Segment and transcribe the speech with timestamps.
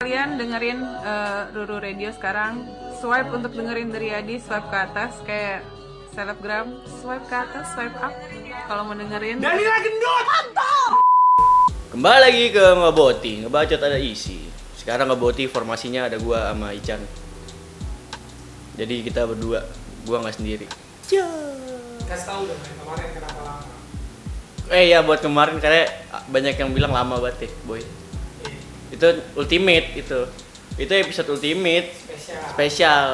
[0.00, 2.64] Kalian dengerin eh, Ruru Radio sekarang.
[3.04, 5.60] Swipe untuk dengerin dari Adi, swipe ke atas kayak
[6.16, 6.72] selebgram.
[6.88, 8.08] Swipe ke atas, swipe up.
[8.64, 9.44] Kalau mau dengerin.
[11.92, 14.48] Kembali lagi ke ngeboti, ngebacot ada isi.
[14.80, 17.04] Sekarang ngeboti formasinya ada gua sama Ican.
[18.80, 19.68] Jadi kita berdua,
[20.08, 20.64] gua nggak sendiri.
[22.08, 23.68] Kasih tahu dong kemarin kenapa lama.
[24.72, 25.84] Eh ya buat kemarin karena
[26.32, 27.99] banyak yang bilang lama banget ya, boy.
[28.90, 29.06] Itu
[29.38, 30.20] ultimate itu.
[30.78, 32.42] Itu episode ultimate spesial.
[32.54, 33.06] spesial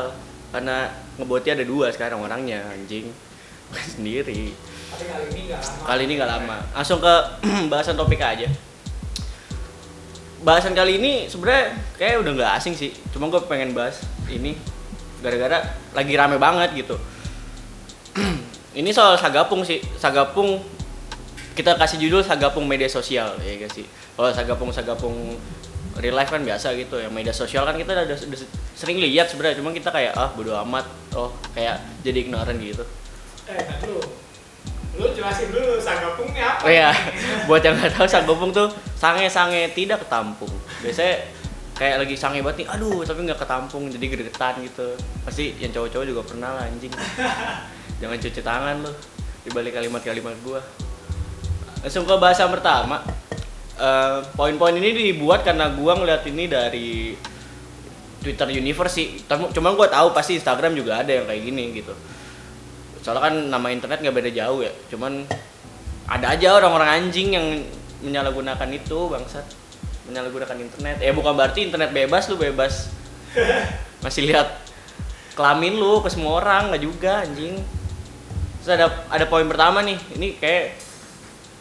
[0.52, 0.88] karena
[1.20, 3.12] ngeboti ada dua sekarang orangnya anjing.
[3.96, 4.52] Sendiri.
[4.96, 5.84] Tapi kali ini nggak lama.
[5.84, 6.56] Kali ini nggak lama.
[6.73, 7.15] Langsung ke
[7.73, 8.48] bahasan topik aja.
[10.46, 12.95] Bahasan kali ini sebenarnya kayak udah nggak asing sih.
[13.10, 14.54] Cuma gue pengen bahas ini
[15.20, 16.96] gara-gara lagi rame banget gitu.
[18.79, 19.82] ini soal sagapung sih.
[19.98, 20.62] Sagapung
[21.56, 23.88] kita kasih judul sagapung media sosial ya guys sih.
[24.12, 25.16] Kalau sagapung sagapung
[25.96, 28.41] real life kan biasa gitu ya media sosial kan kita udah, udah
[28.77, 30.84] sering lihat sebenarnya cuma kita kayak ah bodo amat
[31.16, 32.84] oh kayak jadi ignorant gitu
[33.46, 34.02] Eh, dulu.
[34.96, 36.66] Lu jelasin dulu sagapungnya apa?
[36.66, 36.90] Oh iya,
[37.46, 38.66] buat yang nggak tahu sagopung tuh
[38.99, 40.51] sange-sange tidak ketampung.
[40.82, 41.30] Biasanya
[41.79, 44.99] kayak lagi sange banget nih, aduh tapi nggak ketampung jadi gregetan gitu.
[45.23, 46.90] Pasti yang cowok-cowok juga pernah lah anjing.
[48.02, 48.93] Jangan cuci tangan lu
[49.46, 50.59] di balik kalimat-kalimat gua.
[51.85, 53.02] Langsung ke bahasa pertama.
[53.77, 57.13] Eh, poin-poin ini dibuat karena gua ngeliat ini dari
[58.24, 59.21] Twitter Universe sih.
[59.29, 61.93] Cuman gua tahu pasti Instagram juga ada yang kayak gini gitu.
[63.05, 64.72] Soalnya kan nama internet nggak beda jauh ya.
[64.88, 65.28] Cuman
[66.09, 67.47] ada aja orang-orang anjing yang
[68.00, 69.44] menyalahgunakan itu bangsat.
[70.09, 70.97] Menyalahgunakan internet.
[71.05, 72.88] Ya bukan berarti internet bebas lu bebas.
[74.05, 74.56] Masih lihat
[75.37, 77.61] kelamin lu ke semua orang nggak juga anjing.
[78.65, 80.00] Terus ada ada poin pertama nih.
[80.16, 80.85] Ini kayak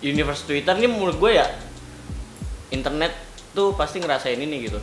[0.02, 1.48] universe Twitter ini menurut gue ya
[2.72, 3.16] internet
[3.56, 4.80] tuh pasti ngerasain ini gitu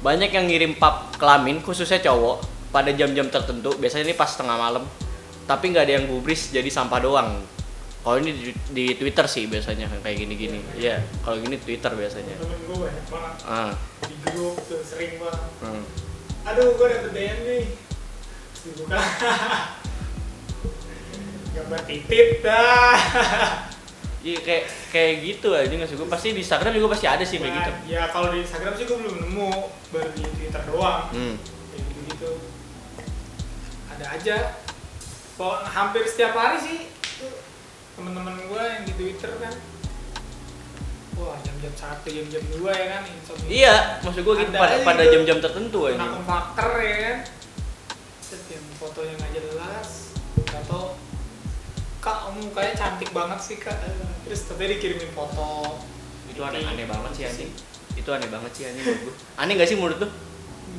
[0.00, 4.84] banyak yang ngirim pap kelamin khususnya cowok pada jam-jam tertentu biasanya ini pas tengah malam
[5.48, 7.30] tapi nggak ada yang gubris jadi sampah doang
[8.06, 12.60] kalau ini di, di Twitter sih biasanya kayak gini-gini iya kalau gini Twitter biasanya Temen
[12.64, 13.72] gue banyak banget ah
[14.08, 15.50] di grup tuh sering banget.
[15.66, 15.84] hmm.
[16.48, 17.64] Aduh, gue dapet DM nih.
[18.64, 18.96] Dibuka.
[21.54, 22.96] Gambar titit dah.
[24.18, 27.38] Iya kayak kayak gitu aja nggak sih gue pasti di Instagram juga pasti ada sih
[27.38, 29.50] kayak gitu Nah, Ya kalau di Instagram sih gue belum nemu,
[29.88, 31.02] baru di Twitter doang.
[31.10, 31.34] hmm.
[31.38, 32.30] Kayak gitu-gitu.
[33.88, 34.36] Ada aja.
[35.34, 36.78] Pokok hampir setiap hari sih
[37.16, 37.30] tuh
[37.94, 39.54] temen-temen gue yang di Twitter kan.
[41.14, 43.48] Wah jam-jam satu, jam-jam dua ya kan insomnia.
[43.48, 45.12] iya maksud gue gitu Ada pada pada gitu.
[45.14, 47.16] jam-jam tertentu aja akun faktor ya kan
[48.18, 49.87] Set yang fotonya nggak jelas
[52.08, 53.76] kak kamu mukanya cantik banget sih kak.
[54.24, 55.76] Terus tapi dikirimin foto.
[56.32, 57.52] Itu aneh-aneh banget sih anjing
[57.98, 60.08] itu aneh banget sih anjing menurut gue aneh gak sih menurut lu?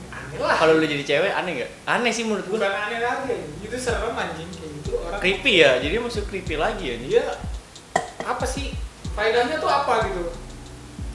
[0.07, 0.55] Aneh lah.
[0.55, 3.37] Kalau lu jadi cewek aneh gak aneh sih menurut gue bukan aneh lagi.
[3.59, 4.47] Itu serem anjing.
[4.55, 5.71] Kayak gitu orang creepy ya?
[5.83, 7.23] Jadi masuk creepy lagi ya dia
[8.23, 8.71] apa sih?
[9.19, 10.31] Faedahnya tuh apa gitu?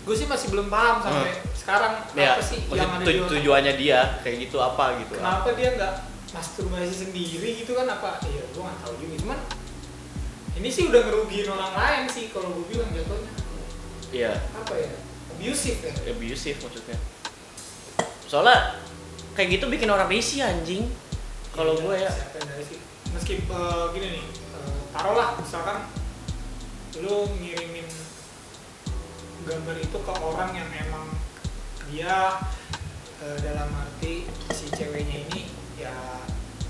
[0.04, 3.30] Gue sih masih belum paham sampai sekarang ya apa sih yang ada tu- di otak.
[3.40, 5.16] tujuannya dia kayak gitu apa gitu.
[5.16, 5.92] Kenapa dia nggak
[6.36, 7.88] masturbasi sendiri gitu kan?
[7.88, 8.20] Apa?
[8.28, 9.14] Iya gue nggak tahu juga.
[9.24, 9.38] Cuman
[10.54, 13.32] ini sih udah ngerugiin orang lain sih kalau gue bilang jatuhnya.
[14.14, 14.32] Iya.
[14.54, 14.90] Apa ya?
[15.34, 15.94] Abusive ya?
[16.14, 16.98] Abusive maksudnya.
[18.30, 18.78] Soalnya
[19.34, 20.86] kayak gitu bikin orang risih anjing.
[21.54, 22.10] Kalau Iya, gue ya.
[22.38, 22.78] dari sih
[23.14, 25.86] meskipun eh, gini nih eh, taruhlah misalkan
[26.98, 27.86] lu ngirimin
[29.46, 31.06] gambar itu ke orang yang emang
[31.90, 32.42] dia
[33.22, 35.94] eh, dalam arti si ceweknya ini ya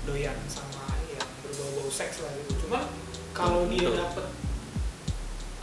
[0.05, 2.65] doyan sama yang berbau-bau seks lah gitu.
[2.65, 2.85] Cuman
[3.35, 4.31] kalau dia dapet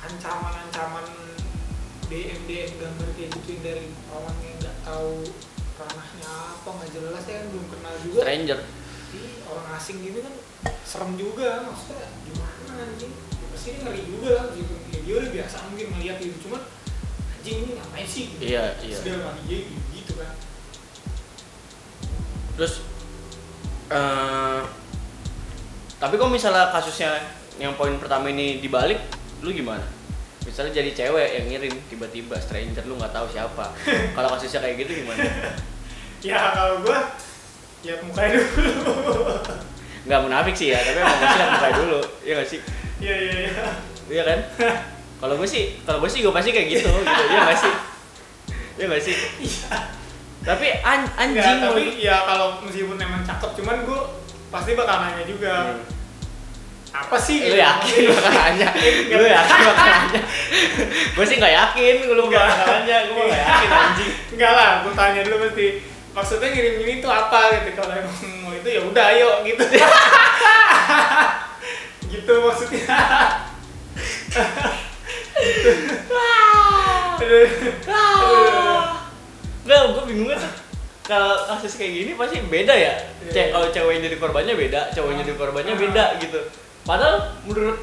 [0.05, 1.09] ancaman-ancaman
[2.13, 5.25] DM DM gambar kayak gitu dari orang yang nggak tahu
[5.81, 8.21] ranahnya apa nggak jelas ya kan belum kenal juga.
[8.21, 8.61] Stranger.
[9.13, 10.35] Ih, orang asing gitu kan
[10.85, 13.13] serem juga maksudnya gimana anjing?
[13.17, 14.75] Ya, pasti dia ngeri juga lah gitu.
[14.93, 16.63] Ya, dia udah biasa mungkin melihat gitu cuman
[17.41, 18.25] anjing ini ngapain sih?
[18.37, 18.43] Gitu.
[18.53, 18.97] Iya, iya.
[19.01, 19.17] Terus dia
[19.49, 20.31] dia gitu, gitu kan.
[22.61, 22.75] Terus
[23.89, 24.63] eh
[25.97, 29.01] tapi kok misalnya kasusnya yang poin pertama ini dibalik
[29.45, 29.85] lu gimana?
[30.43, 33.73] Misalnya jadi cewek yang ngirim tiba-tiba stranger lu nggak tahu siapa.
[34.17, 35.25] Kalau kasusnya kayak gitu gimana?
[36.23, 37.19] Ya kalau gua
[37.83, 38.95] lihat mukanya dulu.
[40.07, 42.61] Nggak munafik sih ya tapi emang pasti lihat mukanya dulu iya nggak sih?
[43.03, 43.67] Iya iya iya.
[44.07, 44.39] Iya kan?
[45.19, 47.23] Kalau gue sih kalau gue sih gue pasti kayak gitu gitu.
[47.27, 47.75] Iya nggak sih?
[48.79, 49.17] Iya nggak sih?
[50.43, 54.01] Tapi an anjing Enggak, tapi ya kalau meskipun emang cakep cuman gua
[54.51, 55.55] pasti bakal nanya juga.
[55.79, 55.83] Hmm.
[56.93, 57.65] Apa sih lu gitu.
[57.65, 58.69] yakin bakal nanya
[59.09, 60.21] lu yakin bakal nanya
[61.17, 62.45] gue sih nggak yakin lu Nggak.
[62.45, 65.67] bakal nanya gue nggak yakin anjing enggak lah gue tanya dulu mesti
[66.13, 68.13] maksudnya ngirim ini tuh apa gitu kalau emang
[68.45, 69.65] mau itu ya udah ayo gitu
[72.13, 72.85] gitu maksudnya.
[79.63, 80.53] Nggak, gue bingungnya tuh
[81.03, 82.95] kalau kasus kayak gini pasti beda ya.
[83.27, 83.51] Iya, Cek iya.
[83.51, 86.41] kalau cewek jadi korbannya beda, cowok yang jadi korbannya beda gitu.
[86.83, 87.79] Padahal menurut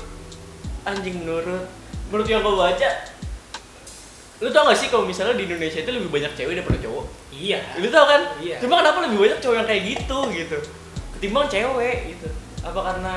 [0.84, 1.66] anjing menurut
[2.10, 2.90] menurut yang gue baca
[4.40, 7.06] lu tau gak sih kalau misalnya di Indonesia itu lebih banyak cewek daripada cowok?
[7.30, 8.22] iya Lu tau kan?
[8.40, 8.56] Iya.
[8.60, 10.58] Cuma kenapa lebih banyak cowok yang kayak gitu gitu?
[11.16, 12.28] Ketimbang cewek gitu.
[12.64, 13.14] Apa karena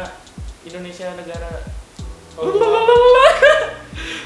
[0.63, 1.51] Indonesia negara
[2.33, 2.59] Kalau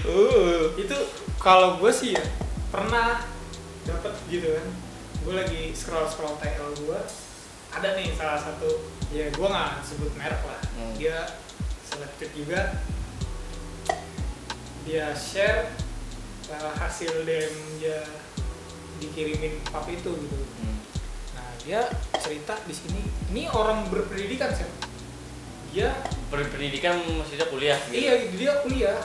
[0.06, 0.70] Uh.
[0.78, 0.94] itu
[1.36, 2.22] kalau gue sih ya
[2.70, 3.26] pernah
[3.82, 4.66] dapat gitu kan
[5.20, 7.00] gue lagi scroll scroll TL gue
[7.68, 10.92] ada nih salah satu ya gue nggak sebut merek lah Hmm.
[10.94, 11.18] dia
[11.96, 12.60] selected juga
[14.84, 15.72] dia share
[16.52, 18.04] uh, hasil DM dia
[19.00, 20.80] dikirimin pap itu gitu Hmm.
[21.36, 21.80] nah dia
[22.16, 24.68] cerita di sini ini orang berpendidikan sih
[25.72, 25.92] dia
[26.26, 28.02] Pendidikan maksudnya kuliah gitu.
[28.02, 28.98] Iya, dia kuliah.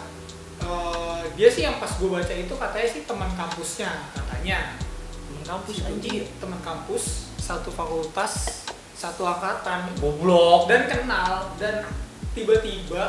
[0.57, 4.73] Eh, dia sih yang pas gue baca itu katanya sih teman kampusnya katanya.
[5.29, 6.01] Temen kampus Itu anjing.
[6.01, 8.65] dia, teman kampus satu fakultas
[8.97, 10.65] satu angkatan Goblok.
[10.65, 11.85] dan kenal dan
[12.31, 13.03] tiba-tiba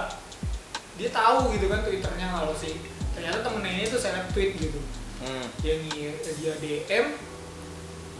[0.95, 2.77] dia tahu gitu kan twitternya kalau sih
[3.13, 4.81] ternyata temennya ini tuh seleb tweet gitu
[5.23, 5.47] Hmm.
[5.63, 7.07] dia dia DM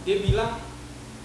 [0.01, 0.55] dia bilang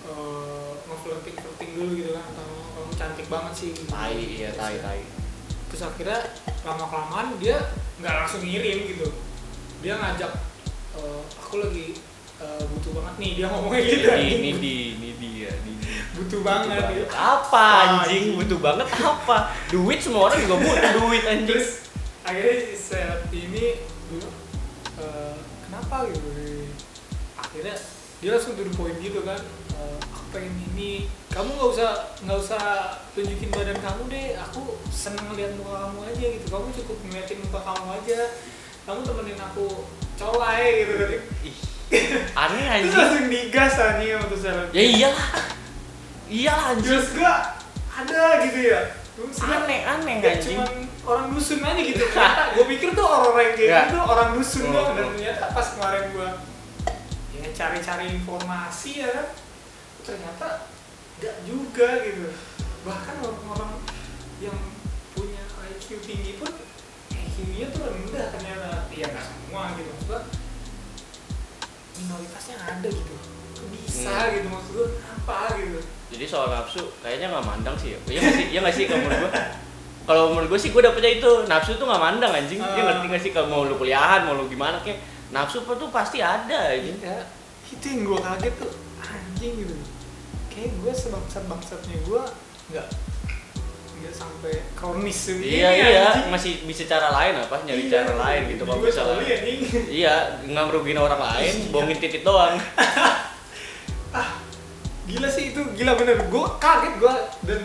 [0.03, 3.87] eh ngeflirting flirting dulu gitu kan atau kamu cantik banget sih gitu.
[3.87, 5.07] Tai, iya tai tai.
[5.71, 6.19] terus akhirnya
[6.65, 7.63] lama kelamaan dia
[7.95, 9.07] nggak langsung ngirim gitu
[9.79, 10.33] dia ngajak
[10.97, 11.95] "Eh, aku lagi
[12.39, 15.88] eh, butuh banget nih dia ngomongnya gitu Ini ini di ini dia, ini dia.
[16.19, 17.07] Butuh Butuh banget gitu.
[17.11, 17.65] Apa
[18.03, 18.25] anjing?
[18.37, 19.37] Butuh banget apa?
[19.69, 21.47] Duit semua orang juga butuh duit anjing.
[21.49, 21.69] terus
[22.21, 23.65] akhirnya seleb ini
[24.07, 24.35] bilang
[24.97, 26.29] "Eh, kenapa gitu
[27.35, 27.77] akhirnya
[28.19, 29.39] dia langsung to the point gitu kan
[29.73, 31.91] "Eh, aku pengen ini kamu nggak usah
[32.21, 32.63] nggak usah
[33.15, 34.61] tunjukin badan kamu deh aku
[34.91, 38.21] seneng lihat muka kamu aja gitu kamu cukup ngeliatin muka kamu aja
[38.85, 39.67] kamu temenin aku
[40.17, 41.11] colai gitu kan
[41.47, 41.57] Ih,
[42.35, 42.93] aneh terus anjing.
[42.93, 45.29] langsung digas anjing sama tuh seleb Ya iyalah.
[46.29, 46.87] Iyalah anjing.
[46.87, 47.41] terus gak
[47.91, 48.81] ada gitu ya
[49.41, 50.57] Aneh aneh Gak anjing.
[50.57, 50.73] cuman
[51.03, 53.81] orang dusun aja gitu ternyata gue pikir tuh orang-orang yang kayak Ya.
[53.85, 55.11] gitu orang dusun Oh, doang dan oh.
[55.11, 56.29] ternyata pas kemarin gue
[57.35, 59.27] ya cari-cari informasi ya kan
[60.03, 60.47] ternyata
[61.19, 62.29] gak juga gitu
[62.83, 63.73] bahkan orang-orang
[64.39, 64.55] yang
[65.13, 66.53] punya IQ tinggi pun
[67.11, 70.21] IQ-nya tuh rendah ternyata ya nggak semua gitu maksud gua
[71.97, 73.15] minoritasnya ada gitu
[73.75, 74.31] bisa Hmm.
[74.33, 77.99] gitu maksud gue apa gitu Jadi soal nafsu kayaknya nggak mandang sih ya.
[78.09, 78.47] Iya nggak sih?
[78.49, 79.33] Iya nggak sih kalau menurut gua?
[80.09, 82.61] Kalau menurut gua sih gua dapetnya itu nafsu tuh nggak mandang anjing.
[82.61, 86.25] Dia ngerti nggak sih kalau mau lu kuliahan, mau lu gimana kayak nafsu tuh pasti
[86.25, 86.97] ada anjing.
[87.05, 87.29] Iya,
[87.69, 88.73] itu yang gue kaget tuh
[89.05, 89.75] anjing gitu.
[90.49, 92.23] Kayak gue sebangsat bangsatnya gue
[92.73, 92.87] nggak
[93.99, 96.31] nggak sampai kronis begini, Iya iya, anjing.
[96.33, 97.57] masih bisa cara lain apa?
[97.67, 99.61] Nyari Iya, cara lain gitu kalau Gue anjing.
[99.93, 100.15] Iya,
[100.49, 101.69] nggak merugiin orang lain, Iya.
[101.69, 102.57] bohongin titit doang.
[105.09, 106.21] Gila sih itu gila bener.
[106.29, 107.15] Gue kaget gue
[107.49, 107.61] dan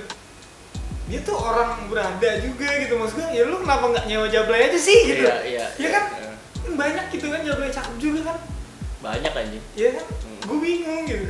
[1.11, 3.27] dia tuh orang berada juga gitu maksud gue.
[3.35, 5.27] Ya lu kenapa nggak nyewa jablay aja sih gitu?
[5.27, 5.65] Iya iya.
[5.75, 6.03] Iya kan?
[6.15, 6.31] Iya.
[6.63, 8.37] Kan Banyak gitu kan jablay cakep juga kan?
[9.03, 9.65] Banyak anjing.
[9.75, 10.05] Iya kan?
[10.07, 10.39] Hmm.
[10.47, 11.27] Gue bingung gitu.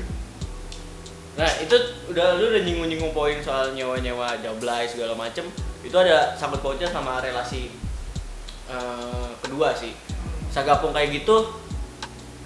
[1.34, 1.76] Nah itu
[2.14, 5.50] udah lu udah nyinggung-nyinggung poin soal nyewa-nyewa jablay segala macem
[5.84, 7.74] itu ada sangkut pautnya sama relasi
[8.70, 9.92] eh, kedua sih
[10.54, 11.50] sagapung kayak gitu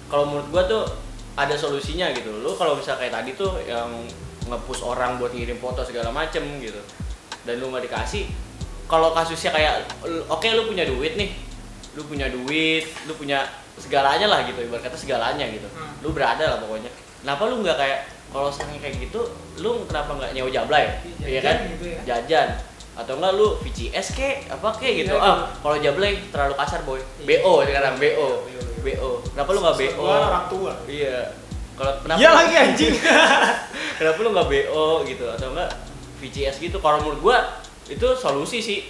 [0.08, 0.84] kalau menurut gua tuh
[1.38, 2.42] ada solusinya gitu.
[2.42, 3.86] Lu kalau misal kayak tadi tuh yang
[4.50, 6.82] nge-push orang buat ngirim foto segala macem gitu.
[7.46, 8.26] Dan lu nggak dikasih
[8.90, 9.86] kalau kasusnya kayak
[10.26, 11.30] oke lu punya duit nih.
[11.94, 13.46] Lu punya duit lu punya
[13.78, 15.70] segalanya lah gitu ibarat kata segalanya gitu.
[15.70, 15.94] Hmm.
[16.02, 16.90] lu berada lah pokoknya.
[17.22, 19.22] Kenapa lu nggak kayak kalau sange kayak gitu
[19.62, 20.90] lu kenapa nggak nyewa jablay?
[21.22, 21.56] Iya Jajan kan?
[21.78, 22.00] gitu ya.
[22.02, 22.48] jajan.
[22.98, 25.14] Atau enggak lu VCS kek apa kek gitu.
[25.14, 25.62] Iya, ah gitu.
[25.62, 26.98] kalau jablay terlalu kasar boy.
[26.98, 27.38] Iya.
[27.38, 28.57] BO sekarang BO Iya, iya.
[28.80, 30.72] BO kenapa lu nggak BO gua orang tua.
[30.84, 31.18] iya.
[31.74, 32.94] Kalau kenapa Iya lagi anjing.
[33.98, 35.24] kenapa lu nggak BO gitu?
[35.28, 35.70] Atau enggak
[36.18, 36.78] VCS gitu?
[36.78, 37.38] Kalau menurut gua
[37.86, 38.80] itu solusi sih.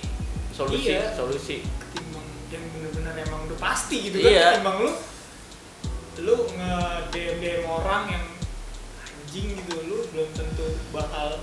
[0.50, 1.12] Solusi Iya.
[1.12, 1.60] solusi.
[1.62, 4.46] Ketimbang yang bener-bener emang udah pasti gitu kan Iya.
[4.54, 4.90] ketimbang lu.
[6.18, 6.72] Lu nge
[7.08, 8.24] DM DM orang yang
[8.98, 11.38] anjing gitu lu belum tentu bakal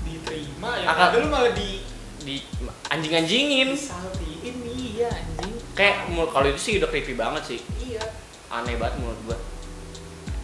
[0.00, 1.82] diterima ya Akan- ada lu malah di
[2.22, 2.40] di
[2.86, 3.74] anjing-anjingin.
[3.74, 4.54] disaltiin.
[4.64, 7.60] Iya anjing kayak menurut- kalau itu sih udah creepy banget sih.
[7.78, 8.02] Iya.
[8.48, 9.36] Aneh banget menurut gua.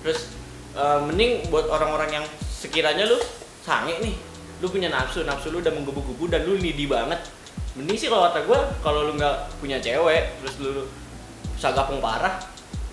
[0.02, 0.30] Terus
[0.72, 3.18] eh, mending buat orang-orang yang sekiranya lu
[3.60, 4.14] sange nih
[4.58, 7.18] lu punya nafsu nafsu lu udah menggebu-gebu dan lu needy banget
[7.74, 10.86] mending sih kalau kata gue kalau lu nggak punya cewek terus lu
[11.58, 12.38] sagapung parah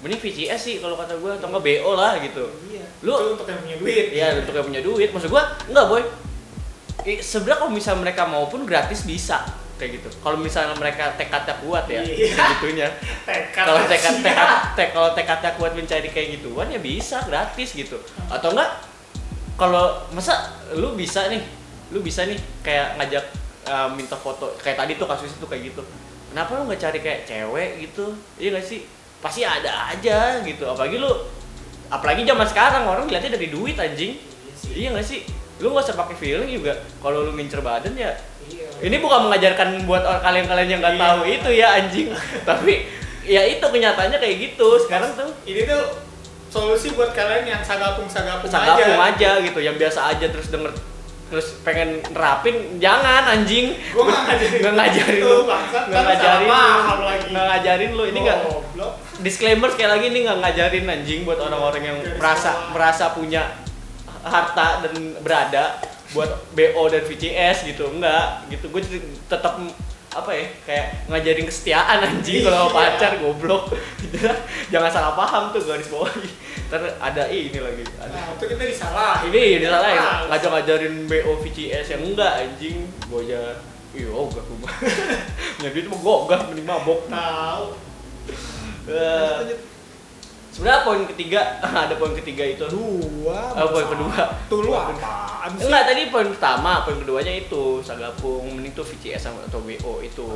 [0.02, 2.46] mending VCS sih kalau kata gue atau nggak BO lah gitu.
[2.66, 2.86] Iya.
[3.06, 4.06] Lu- itu untuk yang punya duit.
[4.10, 5.10] Iya untuk yang punya duit.
[5.12, 6.04] Maksud gue enggak boy.
[7.20, 9.44] Sebenarnya kalau misalnya mereka mau pun gratis bisa
[9.80, 10.10] kayak gitu.
[10.20, 12.36] Kalau misalnya mereka tekadnya kuat ya Iya.
[12.38, 12.88] segitunya.
[13.58, 17.96] Kalau tekad tekad tek, kalau tekadnya kuat mencari kayak gituan ya bisa gratis gitu.
[18.28, 18.84] Atau enggak
[19.56, 21.44] kalau masa lu bisa nih
[21.92, 23.26] lu bisa nih kayak ngajak
[23.68, 25.82] uh, minta foto kayak tadi tuh kasus itu kayak gitu.
[26.30, 28.14] Kenapa lu nggak cari kayak cewek gitu?
[28.38, 28.86] Iya gak sih?
[29.20, 30.64] Pasti ada aja gitu.
[30.70, 31.10] Apalagi lu
[31.90, 34.14] apalagi zaman sekarang orang lihatnya dari duit anjing.
[34.20, 34.72] Iya sih.
[34.78, 35.20] iya gak sih?
[35.60, 36.78] Lu nggak usah pakai feeling juga.
[37.02, 38.14] Kalau lu ngincer badan ya.
[38.80, 41.04] Ini bukan mengajarkan buat orang kalian-kalian yang nggak Iya.
[41.04, 42.08] tahu itu ya anjing.
[42.50, 42.74] Tapi
[43.24, 45.30] ya itu kenyataannya kayak gitu sekarang tuh.
[45.44, 45.84] Ini tuh
[46.50, 50.74] solusi buat kalian yang sagapung sagapung sagapung aja, aja gitu yang biasa aja terus denger
[51.30, 53.78] terus pengen nerapin jangan anjing.
[53.94, 55.38] Gua nggak ngajarin nggak ngajarin lu.
[55.46, 56.58] nggak ngajarin lu.
[57.30, 58.40] nggak ngajarin lu ini nggak
[59.22, 63.46] disclaimer sekali lagi ini nggak ngajarin anjing buat orang-orang yang merasa merasa punya
[64.20, 65.78] harta dan berada
[66.12, 67.90] buat BO dan VCS gitu.
[67.90, 68.68] Enggak gitu.
[68.68, 68.82] Gue
[69.26, 69.58] tetap
[70.10, 72.42] apa ya kayak ngajarin kesetiaan anjing.
[72.42, 72.76] Kalau Iya.
[72.76, 73.70] pacar goblok.
[74.74, 76.10] Jangan salah paham tuh garis bawah
[76.70, 77.82] ntar ada "Ih, ini lagi.
[77.98, 78.10] Ada.
[78.10, 79.30] Nah, itu kita disalahin.
[79.30, 79.98] ini disalahin.
[79.98, 80.26] Males.
[80.30, 82.78] ngajak ngajarin BO VCS yang enggak anjing.
[83.06, 83.58] Gue aja
[83.90, 84.70] iya ogah gue mah
[85.58, 87.00] punya duit mah gue ogah mending mabok.
[87.06, 87.66] Tahu.
[90.50, 91.40] Sebenarnya poin ketiga
[91.86, 92.66] ada poin ketiga itu.
[92.68, 93.40] Dua.
[93.56, 94.22] Oh, poin kedua.
[94.50, 95.70] Tuh lu apaan sih?
[95.70, 100.28] enggak tadi poin pertama poin keduanya itu sagapung mending tuh VCS sama atau BO itu.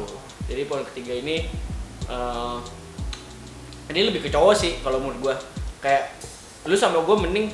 [0.48, 1.50] Jadi poin ketiga ini
[2.08, 2.58] eh
[3.92, 5.36] ini lebih ke cowok sih kalau menurut gua.
[5.84, 6.16] Kayak
[6.64, 7.52] lu sama gue mending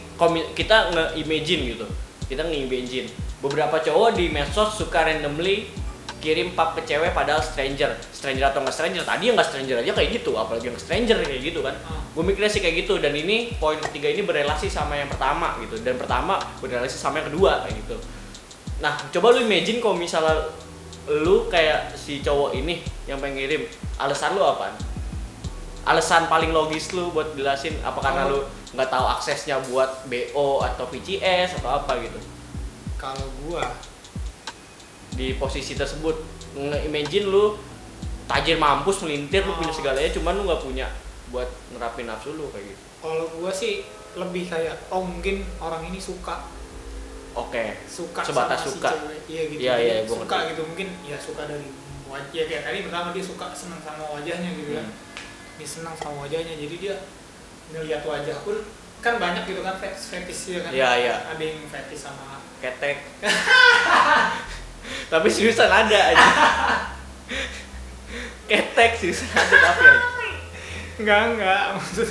[0.53, 1.85] kita nge-imagine gitu.
[2.29, 3.09] Kita nge-imagine.
[3.41, 5.65] Beberapa cowok di medsos suka randomly
[6.19, 7.95] kirim pap ke cewek padahal stranger.
[8.13, 9.01] Stranger atau nggak stranger?
[9.01, 11.73] Tadi yang nggak stranger aja kayak gitu apalagi yang stranger kayak gitu kan.
[11.87, 11.99] Ah.
[12.09, 15.77] Gue mikirnya sih kayak gitu dan ini poin ketiga ini berrelasi sama yang pertama gitu
[15.81, 17.95] dan pertama berrelasi sama yang kedua kayak gitu
[18.79, 20.49] nah coba lu imagine kalau misalnya
[21.09, 23.61] lu kayak si cowok ini yang pengen ngirim
[23.97, 24.73] alasan lu apa
[25.85, 28.29] alasan paling logis lu buat jelasin apa karena Oh.
[28.29, 28.39] lu
[28.77, 32.19] nggak tahu aksesnya buat BO atau VCS atau apa gitu
[32.99, 33.63] Kalau gua
[35.15, 36.13] di posisi tersebut
[36.53, 37.57] nge-imagine lu
[38.27, 39.77] tajir mampus melintir lu punya Oh.
[39.77, 40.87] segalanya cuman lu nggak punya
[41.29, 42.81] buat nerapin nafsu lu kayak gitu?
[43.00, 43.86] Kalau gua sih
[44.17, 46.50] lebih kayak oh mungkin orang ini suka.
[47.38, 47.77] Oke.
[47.86, 48.89] Suka Sebatas sama suka.
[48.89, 49.19] si cewek.
[49.29, 49.59] Iya gitu.
[49.62, 50.50] Iya, iya, suka ngerti.
[50.53, 50.62] gitu.
[50.65, 51.67] Mungkin ya suka dari
[52.09, 52.33] wajah.
[52.33, 54.88] Ya kayak tadi pertama dia suka senang sama wajahnya gitu kan.
[54.89, 54.98] Hmm.
[55.62, 56.53] dia senang sama wajahnya.
[56.57, 56.95] Jadi dia
[57.69, 58.57] ngelihat wajah pun
[59.00, 60.71] kan banyak gitu kan fetish fetish ya kan.
[60.74, 61.15] Iya, iya.
[61.29, 62.98] ada yang fetish sama ketek.
[65.13, 66.27] Tapi seriusan ada aja
[68.50, 70.18] ketek seriusan ada tapi aja
[71.00, 71.63] enggak enggak.
[71.79, 72.10] Maksud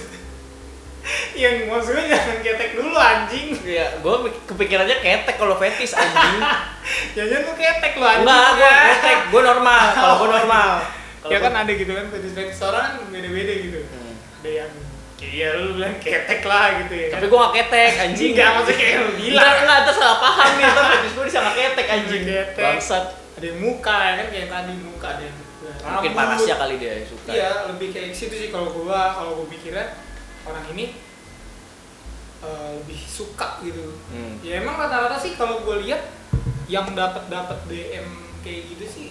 [1.42, 3.48] yang maksudnya jangan ketek dulu anjing.
[3.64, 4.14] Ya gue
[4.44, 6.42] kepikirannya ketek kalau fetis anjing.
[7.16, 8.26] Jangan lu ketek lu anjing.
[8.28, 8.74] Enggak gue ya.
[8.96, 9.84] ketek gue normal.
[9.94, 10.70] Kalau gue normal.
[11.18, 13.78] Kalau ya kan gua- ada gitu kan fetish fetish orang kan beda beda gitu.
[13.84, 14.14] Hmm.
[14.38, 14.72] ada yang
[15.18, 17.18] iya lu bilang ketek lah gitu ya kan.
[17.18, 18.30] Tapi gue gak ketek anjing.
[18.36, 19.42] Enggak, maksudnya kayak lu bilang.
[19.42, 22.22] Enggak, enggak, terus salah paham nih, terus fetis gue disangka ketek anjing.
[22.22, 22.64] Ketek.
[22.64, 23.04] Bangsat.
[23.38, 24.26] Ada yang muka ya kan?
[24.30, 25.38] Kayak tadi muka ada yang
[25.78, 29.46] Mungkin panasnya kali dia yang suka iya lebih kayak situ sih kalau gua kalau gua
[29.46, 29.96] mikirnya
[30.42, 30.94] orang ini
[32.38, 34.38] eh, lebih suka gitu Hmm.
[34.40, 36.02] ya emang rata-rata sih kalau gua lihat
[36.64, 38.06] yang dapat dapat DM
[38.40, 39.08] kayak gitu sih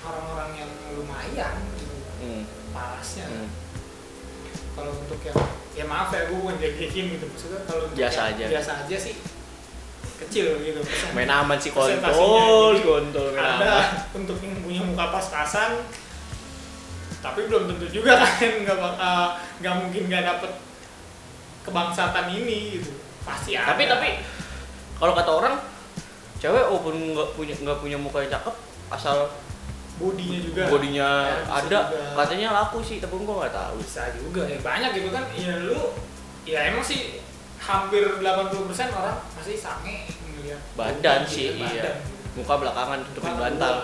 [0.00, 2.42] orang-orang yang lumayan gitu Hmm.
[2.70, 3.50] parasnya Hmm.
[4.72, 5.36] kalau untuk yang
[5.72, 8.44] ya maaf ya gua bukan jajakin gitu maksudnya kalau Biasa aja.
[8.46, 9.14] biasa aja sih
[10.18, 10.80] kecil gitu.
[10.80, 13.60] Persen- Main aman sih kontol, kontol main aman.
[13.60, 13.74] ada
[14.12, 15.78] untuk yang punya muka pas-pasan
[17.18, 19.18] tapi belum tentu juga kan nggak bakal
[19.58, 20.50] nggak mungkin nggak dapet
[21.62, 22.90] kebangsatan ini gitu.
[23.22, 23.68] Pasti ada.
[23.68, 24.08] tapi tapi
[24.96, 25.54] kalau kata orang
[26.38, 28.54] cewek walaupun nggak punya nggak punya muka yang cakep
[28.88, 29.16] asal
[29.96, 30.62] bodinya juga.
[30.64, 32.14] bodinya Ya, ada juga.
[32.16, 33.76] katanya laku sih tapi gua nggak tahu.
[33.78, 35.24] Bisa juga ya banyak gitu kan.
[35.34, 35.92] Ya lu
[36.42, 37.18] ya emang sih
[37.68, 41.96] hampir 80% orang pasti sange ngeliat badan sih gitu, iya badan.
[42.32, 43.74] muka belakangan tutupin bantal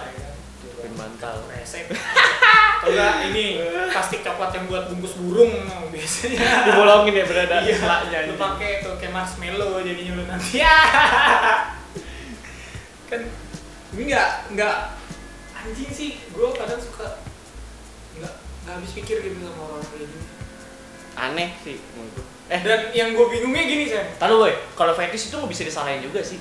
[0.65, 1.93] tutupin bantal Resek.
[2.81, 3.61] Atau enggak ini
[3.93, 5.53] plastik coklat yang buat bungkus burung
[5.93, 6.69] biasanya.
[6.69, 8.41] dibolongin ya berada Iya, selaknya lu anjing.
[8.41, 10.61] pakai tuh kayak marshmallow jadinya lu nanti.
[10.61, 10.77] Ya.
[13.13, 13.21] kan
[13.97, 14.77] ini nggak nggak
[15.55, 16.11] anjing sih.
[16.33, 17.21] Gue kadang suka
[18.17, 20.27] nggak nggak habis pikir gitu sama orang kayak gini.
[21.15, 22.27] aneh sih menurut.
[22.45, 24.05] Eh Dan yang gue bingungnya gini saya.
[24.21, 24.53] tahu boy.
[24.77, 26.37] Kalau fetish itu nggak bisa disalahin juga sih.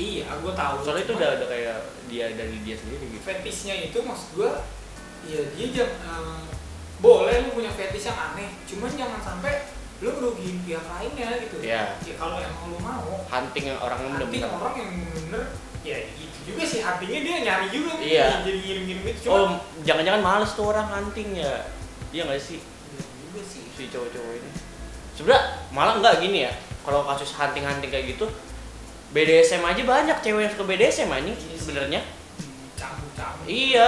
[0.00, 0.74] Iya gue tahu.
[0.80, 1.76] Soalnya itu udah udah kayak
[2.08, 3.20] dia dari dia sendiri gitu.
[3.20, 4.50] Fetishnya itu maksud gue
[5.28, 6.48] ya dia jangan
[7.04, 8.48] boleh lu punya fetish yang aneh.
[8.64, 9.68] Cuman jangan sampai
[10.00, 11.56] lu ngerugiin pihak lainnya gitu.
[11.60, 12.00] Iya.
[12.00, 13.12] ya kalau emang lu mau.
[13.28, 15.44] Hunting yang orang yang hunting bener-bener orang yang bener
[15.84, 16.80] ya gitu juga sih.
[16.80, 17.92] Huntingnya dia nyari juga.
[18.00, 18.28] Iya.
[18.40, 21.68] jadi ngirim-ngirim itu oh cuma jangan-jangan males tuh orang hunting ya.
[22.08, 22.64] Iya nggak sih?
[22.64, 23.62] Iya juga sih.
[23.76, 24.50] Si cowok-cowok ini
[25.12, 26.52] sebenarnya malah nggak gini ya.
[26.82, 28.26] Kalau kasus hunting-hunting kayak gitu
[29.10, 32.00] BDSM aja banyak cewek yang suka BDSM anjing Iya sebenarnya.
[33.42, 33.86] Iya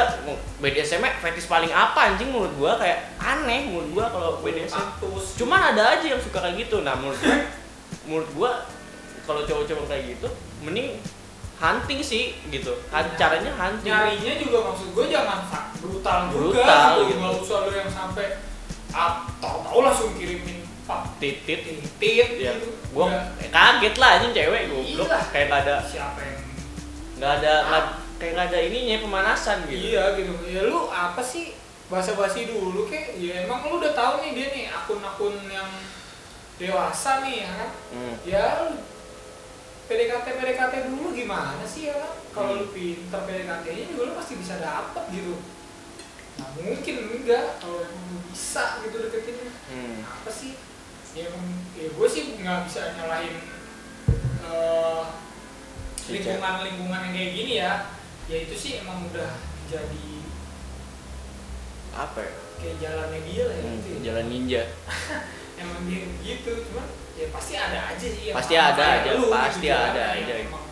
[0.59, 2.73] BDSM fetish paling apa anjing menurut gua?
[2.75, 4.99] Kayak aneh menurut gua kalau BDSM
[5.37, 6.83] cuman ada aja yang suka kayak gitu.
[6.83, 7.37] Nah menurut gua
[8.05, 8.51] menurut gua
[9.25, 10.29] kalau cowok-cowok kayak gitu
[10.61, 10.99] mending
[11.57, 12.75] hunting sih gitu.
[12.91, 13.17] Han- Iya.
[13.17, 13.91] caranya hunting.
[13.91, 15.39] Nyarinya juga maksud gue jangan
[15.79, 17.19] brutal, Brutal, juga gitu.
[17.23, 18.27] nggak usah lu yang sampai
[18.91, 20.64] ah, tahu-tahu langsung kirimin
[21.17, 22.69] titit titit ya gitu.
[22.91, 25.07] Gua Udah, eh, kaget lah anjing cewek goblok.
[25.07, 25.19] Iya.
[25.33, 26.39] kayak nggak ada siapa yang
[27.15, 29.81] nggak ada nggak- kayak nggak ada ininya pemanasan gitu.
[29.91, 30.33] Iya gitu.
[30.45, 31.57] Ya lu apa sih?
[31.85, 33.17] Basa-basi dulu kek.
[33.17, 35.69] Ya emang lu udah tahu nih dia nih akun-akun yang
[36.55, 37.71] dewasa nih ya kan?
[37.91, 38.15] Hmm.
[38.25, 38.45] ya
[39.85, 42.13] PDKT PDKT dulu gimana sih ya kan?
[42.31, 42.61] Kalau Hmm.
[42.61, 45.35] lu pinter PDKT-nya juga lu pasti bisa dapet gitu.
[46.35, 47.59] Nah mungkin enggak.
[47.59, 47.93] Kalau lu
[48.27, 50.01] bisa gitu deketin Hmm.
[50.03, 50.57] apa sih
[51.13, 53.37] ya emang ya gue sih nggak bisa nyalahin
[54.45, 55.03] eh,
[55.97, 57.73] Si lingkungan lingkungan yang kayak gini ya
[58.25, 60.09] ya itu sih emang udah jadi
[61.91, 62.33] apa ya?
[62.55, 63.99] kayak jalannya dia lah ya Hmm, gitu ya.
[64.05, 64.63] jalan ninja
[65.61, 69.65] emang dia gitu cuman ya pasti ada aja sih yang Pasti ada aja, lu pasti
[69.65, 70.35] gitu, ada aja.
[70.39, 70.65] emang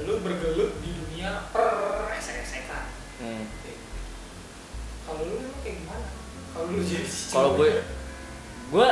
[0.00, 1.68] lu bergelut di dunia per
[2.16, 2.84] esek kan
[3.20, 3.44] Hmm.
[5.04, 6.08] kalau lu emang kayak gimana
[6.50, 7.84] kalau lu jadi kalau gue cowoknya?
[8.70, 8.88] gue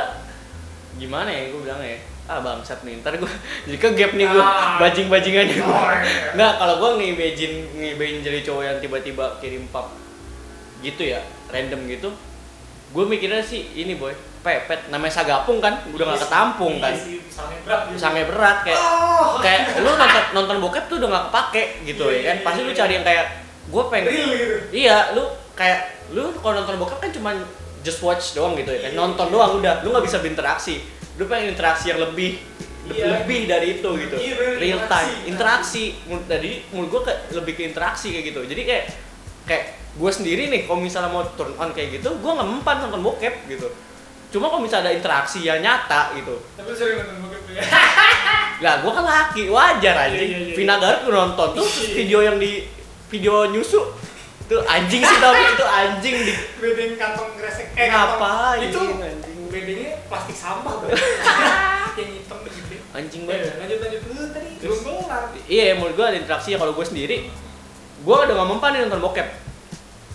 [0.95, 3.29] gimana ya gue bilang ya ah bangsat nih ntar gue
[3.65, 4.77] jadi ke gap nih gue Ah.
[4.77, 6.33] bajing bajingannya gue Oh, iya.
[6.33, 9.89] nggak kalau gue nge-imagine nge jadi cowok yang tiba-tiba kirim pap
[10.79, 12.09] gitu ya random gitu
[12.89, 16.93] gue mikirnya sih ini boy pepet namanya sagapung kan udah nggak Iya ketampung iya kan
[17.29, 17.97] sange berat gitu.
[17.99, 19.35] sange berat kayak Oh.
[19.37, 22.71] kayak lu nonton nonton bokep tuh udah nggak kepake gitu Iya, ya kan pasti lu
[22.71, 23.25] cari yang kayak
[23.67, 25.23] gue pengen real gitu iya lu
[25.53, 27.29] kayak lu kalau nonton bokep kan cuma
[27.81, 28.87] just watch doang gitu ya.
[28.87, 29.81] Kan nonton doang udah.
[29.81, 30.79] Lu nggak bisa berinteraksi.
[31.15, 32.39] Lu pengen interaksi yang lebih
[32.89, 33.21] Iya.
[33.21, 34.15] lebih dari itu gitu.
[34.17, 35.13] Iya, real time.
[35.27, 35.93] interaksi.
[36.03, 38.41] Menurut- jadi menurut gua kayak lebih ke interaksi kayak gitu.
[38.43, 38.83] Jadi kayak
[39.45, 43.01] kayak gue sendiri nih kalau misalnya mau turn on kayak gitu gua nggak mempan nonton
[43.03, 43.69] bokep gitu.
[44.29, 46.33] Cuma kalau misalnya ada interaksi yang nyata gitu.
[46.55, 47.61] Tapi sering nonton bokep ya?
[48.63, 49.43] Lah gua kan laki.
[49.47, 50.53] Wajar aja Iya, iya.
[50.53, 52.65] Vina Garut nonton tuh video yang di
[53.05, 53.81] video nyusu
[54.49, 59.37] tuh anjing sih tapi itu anjing di bedeng kantong kresek eh Ngapain, kantong- itu anjing?
[59.47, 60.89] bedengnya plastik sampah bro.
[61.95, 63.53] Yang hitam gitu anjing Eh, banget.
[63.55, 64.01] lanjut lanjut.
[64.07, 65.23] Lu tadi belum kelar.
[65.45, 67.17] Iya menurut gua ada interaksi kalau gue sendiri.
[68.01, 69.27] Gua udah gak mempan nih nonton bokep.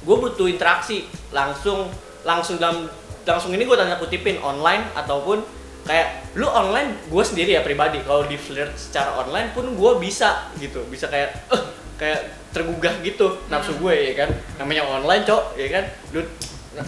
[0.03, 1.89] Gue butuh interaksi langsung
[2.23, 2.89] langsung dalam
[3.23, 5.41] langsung ini gue tanda kutipin online ataupun
[5.83, 8.01] kayak lu online gue sendiri ya pribadi.
[8.01, 10.83] Kalau di flirt secara online pun gue bisa gitu.
[10.87, 11.63] Bisa kayak eh
[11.95, 12.21] kayak
[12.55, 14.31] tergugah gitu nafsu gue ya kan?
[14.63, 15.85] Namanya online cok ya kan?
[16.15, 16.21] Lu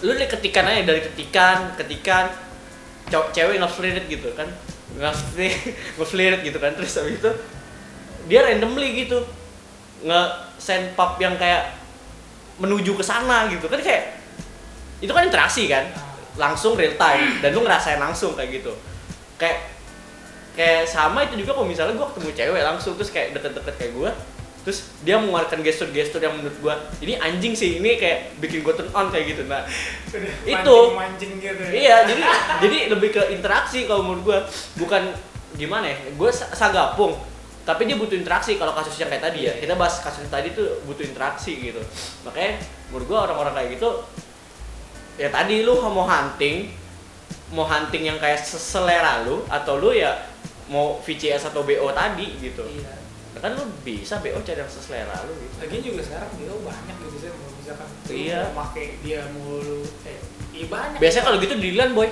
[0.03, 2.31] lu dari ketikan aja dari ketikan ketikan
[3.07, 4.49] cowok cewek nge-flirt gitu kan?
[4.99, 5.59] Nge-flirt
[5.99, 6.73] nge-flirt gitu kan?
[6.75, 7.31] Terus habis itu
[8.27, 9.23] dia randomly gitu
[10.03, 10.21] nge
[10.59, 11.75] send pap yang kayak
[12.59, 13.67] menuju ke sana gitu.
[13.71, 14.19] Kan kayak
[15.03, 15.87] itu kan interaksi kan?
[16.39, 17.43] Langsung real time.
[17.43, 18.73] Dan lu ngerasain langsung kayak gitu.
[19.39, 19.77] Kayak
[20.57, 24.11] kayak sama itu juga kalau misalnya gua ketemu cewek langsung terus kayak deket-deket kayak gua
[24.67, 28.91] terus dia mengeluarkan gestur-gestur yang menurut gua ini anjing sih ini kayak bikin gua turn
[28.91, 29.63] on kayak gitu nah
[30.43, 30.91] Itu.
[30.91, 31.71] mancing gitu ya.
[31.71, 32.23] iya jadi
[32.59, 34.39] jadi lebih ke interaksi kalau menurut gua.
[34.75, 35.15] Bukan
[35.55, 37.15] gimana ya gua sa- sagapung.
[37.63, 39.55] Tapi dia butuh interaksi kalau kasus yang kayak tadi ya.
[39.55, 41.79] Kita bahas kasus yang tadi tuh butuh interaksi gitu.
[42.27, 42.59] Makanya
[42.91, 43.91] menurut gua orang-orang kayak gitu
[45.17, 46.75] ya tadi lu mau hunting
[47.55, 50.27] mau hunting yang kayak selera lu atau lu ya
[50.67, 52.67] mau VCS atau BO tadi gitu.
[52.67, 53.06] Iya
[53.39, 57.17] kan lu bisa BO cari yang seselera lu gitu lagian juga sekarang dia banyak gitu
[57.17, 58.41] sih kalau misalkan lu Iya.
[58.51, 60.19] pakai dia mulu eh
[60.53, 62.09] iya banyak biasanya kalau gitu Dilan boy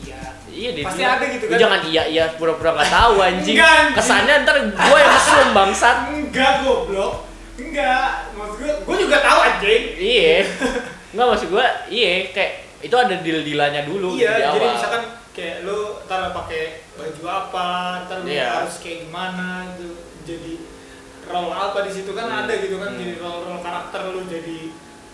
[0.00, 1.60] iya Iya di Pasti ada gitu Lu kan?
[1.60, 3.54] jangan iya iya pura-pura nggak tahu anjing.
[3.54, 3.94] Enggak, anjing.
[3.94, 5.96] Kesannya ntar gue yang mesum bangsat.
[6.10, 7.14] enggak goblok
[7.56, 10.36] enggak maksud gue gue juga tahu anjing Iya.
[11.12, 14.74] Enggak maksud gue iya kayak itu ada deal-dealannya dulu iya di jadi awal.
[14.74, 17.66] misalkan kayak lu ntar pakai baju apa
[18.04, 18.46] ntar lu Iya.
[18.58, 19.94] harus kayak gimana tuh
[20.30, 20.54] jadi
[21.24, 22.40] role apa di situ kan Hmm.
[22.40, 23.00] ada gitu kan Hmm.
[23.00, 24.58] jadi role role karakter lu jadi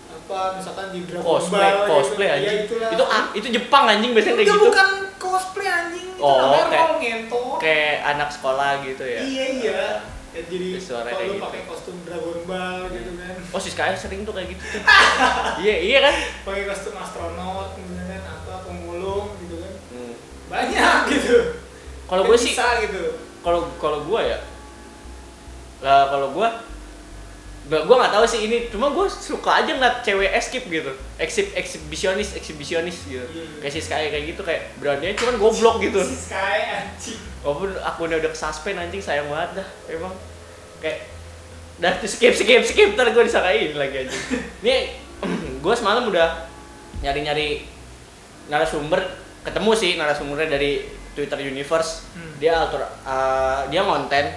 [0.09, 1.93] apa misalkan di Dragon cosplay, Ball gitu.
[1.93, 2.61] cosplay Iya, anjing.
[2.65, 2.89] itulah.
[2.91, 4.65] itu ah, itu Jepang anjing biasanya kayak gitu.
[4.65, 9.21] bukan cosplay anjing itu Oh, namanya kayak- role ngentot Kayak anak sekolah gitu ya.
[9.23, 9.89] iya iya
[10.33, 11.41] Ya, jadi Suara kalau gitu.
[11.41, 14.83] pakai kostum Dragon Ball gitu kan oh si Sky sering tuh kayak gitu tuh
[15.65, 20.13] iya iya kan pakai kostum astronot gitu kan apa pemulung gitu kan Hmm.
[20.47, 21.37] banyak gitu
[22.05, 23.05] kalau gue sih gitu
[23.41, 24.37] kalau kalau gue ya
[25.81, 26.49] lah kalau gue
[27.67, 30.87] gue nggak tahu sih ini, cuma gue suka aja ngeliat cewek skip gitu,
[31.19, 33.59] eksib eksibisionis eksibisionis gitu, Iya, iya.
[33.59, 37.19] kayak si Sky kayak gitu kayak beraninya cuman goblok gitu, si Sky anjing.
[37.43, 40.15] Walaupun akunnya udah kesuspend anjing sayang banget dah, emang.
[40.79, 41.11] Kayak
[41.83, 44.23] dah tuh skip skip skip ntar gue disakain lagi anjing.
[44.63, 44.75] Ini
[45.67, 46.47] gue semalam udah
[47.03, 47.49] nyari nyari
[48.47, 49.03] narasumber,
[49.43, 50.87] ketemu sih narasumbernya dari
[51.19, 52.31] Twitter Universe, Hmm.
[52.39, 54.31] dia alter, uh, dia ngonten,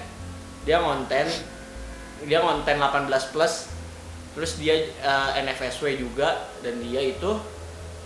[0.68, 1.28] dia ngonten
[2.28, 3.72] dia ngonten 18 plus
[4.36, 7.32] terus dia uh, NFSW juga dan dia itu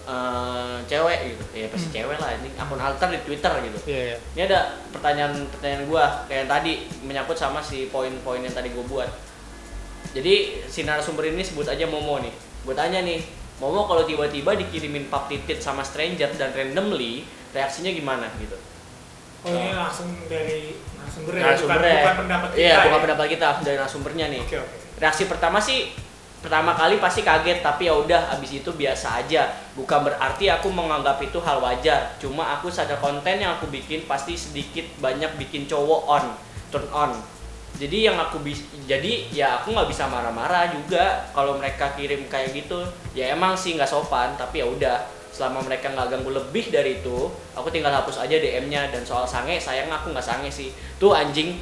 [0.08, 1.44] uh, cewek gitu.
[1.54, 3.78] Ya pasti cewek lah ini akun alter di Twitter gitu.
[3.90, 4.18] Iya iya.
[4.34, 6.72] Ini ada pertanyaan pertanyaan gua kayak yang tadi
[7.04, 9.10] menyangkut sama si poin-poin yang tadi gua buat.
[10.14, 12.34] Jadi si narasumber ini sebut aja Momo nih.
[12.64, 13.18] Gue tanya nih
[13.58, 18.30] Momo kalau tiba-tiba dikirimin pap titit sama stranger dan randomly reaksinya gimana?
[18.38, 18.73] Gitu
[19.44, 23.04] oh ini langsung dari narasumber ya bukan, narasumbernya bukan pendapat kita iya bukan ya?
[23.04, 24.42] pendapat kita langsung dari narasumbernya nih.
[24.44, 24.76] Oke oke.
[25.00, 25.80] Reaksi pertama sih
[26.44, 29.52] pertama kali pasti kaget tapi ya udah abis itu biasa aja.
[29.76, 32.16] Bukan berarti aku menganggap itu hal wajar.
[32.20, 36.26] Cuma aku sadar konten yang aku bikin pasti sedikit banyak bikin cowok on
[36.72, 37.12] turn on.
[37.74, 38.38] Jadi yang aku
[38.86, 42.86] jadi ya aku nggak bisa marah-marah juga kalau mereka kirim kayak gitu.
[43.18, 47.26] Ya emang sih nggak sopan tapi ya udah selama mereka nggak ganggu lebih dari itu
[47.58, 50.70] aku tinggal hapus aja DM-nya dan soal sange sayang aku nggak sange sih.
[51.02, 51.58] Tuh anjing.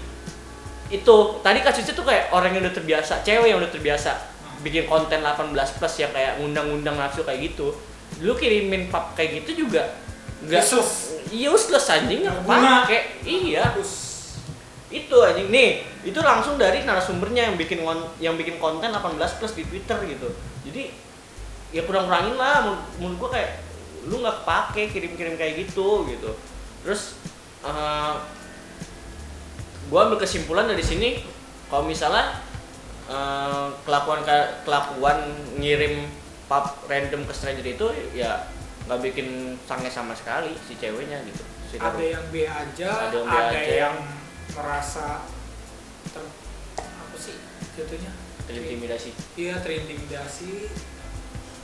[0.91, 4.11] Itu tadi kasusnya tuh kayak orang yang udah terbiasa cewek yang udah terbiasa
[4.59, 7.71] bikin konten 18 plus yang kayak ngundang-ngundang nafsu kayak gitu.
[8.19, 9.87] Lu kirimin pap kayak gitu juga
[10.41, 10.91] nggak Useless.
[11.31, 12.27] useless anjing.
[12.27, 13.71] Nggak pakai iya.
[13.71, 13.93] Terus
[14.91, 15.47] itu anjing.
[15.47, 17.87] Nih itu langsung dari narasumbernya yang bikin
[18.19, 20.27] yang bikin konten 18 plus di Twitter gitu.
[20.67, 21.10] Jadi
[21.71, 22.67] ya kurang-kurangin lah
[22.99, 23.63] menurut, gua kayak
[24.07, 26.31] lu nggak kepake kirim-kirim kayak gitu gitu
[26.83, 27.15] terus
[27.63, 28.13] eh
[29.87, 31.23] gua ambil kesimpulan dari sini
[31.71, 32.39] kalau misalnya
[33.07, 34.21] eh, kelakuan
[34.67, 35.17] kelakuan
[35.59, 36.07] ngirim
[36.51, 38.43] pap random ke stranger itu ya
[38.89, 42.03] nggak bikin sange sama sekali si ceweknya gitu si ada Roro.
[42.03, 44.59] yang B aja Ada ada yang yang, B aja.
[44.59, 45.07] merasa
[46.11, 46.23] ter
[46.75, 47.39] apa sih
[47.79, 48.11] jatuhnya
[48.49, 50.67] terintimidasi iya terintimidasi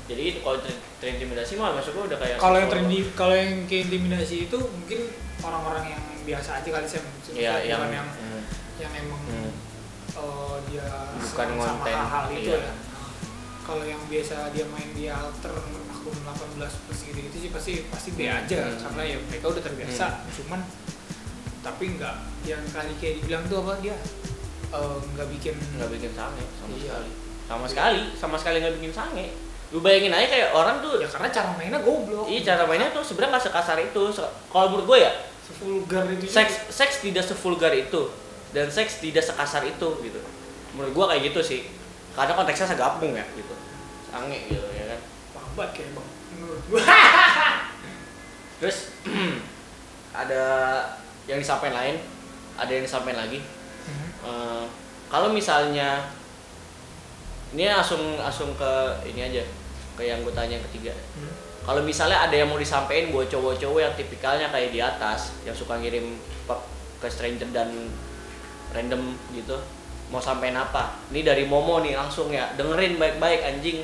[0.07, 3.67] jadi itu kalau ter- terintimidasi mah masuk gua udah kayak kalau yang terindi kalau yang
[3.67, 4.99] keintimidasi itu mungkin
[5.39, 8.41] orang-orang yang biasa aja kali saya Iya, yang bukan yang hmm,
[8.77, 9.51] yang emang hmm.
[10.13, 12.59] eh, dia Bukan senang sama konten, hal-hal itu iya.
[12.61, 13.11] ya Nah,
[13.65, 15.51] kalau yang biasa dia main di alter
[15.91, 18.39] akun 18 plus gitu gitu sih pasti pasti B Hmm.
[18.39, 18.79] aja Hmm.
[18.81, 20.63] karena ya mereka udah terbiasa cuman
[21.59, 23.95] tapi nggak yang kali kayak dibilang tuh apa dia
[24.69, 26.95] eh, nggak bikin nggak bikin sange sama Iya.
[26.95, 27.11] sekali
[27.47, 29.25] sama sekali sama sekali nggak bikin sange
[29.67, 32.25] lu bayangin aja kayak orang tuh ya karena cara mainnya goblok.
[32.31, 34.03] Iya cara mainnya tuh sebenarnya nggak sekasar itu.
[34.47, 35.11] Kalau menurut gue ya
[35.59, 36.33] vulgar itu juga.
[36.43, 38.07] seks seks tidak sevulgar itu.
[38.55, 40.19] Dan seks tidak sekasar itu gitu.
[40.71, 41.61] Menurut gue kayak gitu sih.
[42.15, 43.53] Karena konteksnya segabung ya gitu.
[44.07, 44.99] Sange gitu ya kan.
[45.59, 46.81] Wah, kayak bang menurut gua.
[48.63, 48.93] Terus
[50.21, 50.43] ada
[51.27, 51.95] yang disampaikan lain.
[52.55, 53.39] Ada yang disampaikan lagi.
[54.27, 54.63] Eh,
[55.07, 56.07] kalau misalnya
[57.55, 58.71] ini langsung langsung ke
[59.07, 59.43] ini aja
[59.97, 60.93] ke yang gue tanya yang ketiga.
[60.93, 61.33] Hmm.
[61.67, 65.75] kalau misalnya ada yang mau disampaikan buat cowok-cowok yang tipikalnya kayak di atas yang suka
[65.81, 66.15] ngirim
[66.97, 67.91] ke stranger dan
[68.71, 69.59] random gitu
[70.07, 70.95] mau sampein apa?
[71.11, 72.55] Ini dari Momo nih langsung ya.
[72.55, 73.83] Dengerin baik-baik anjing.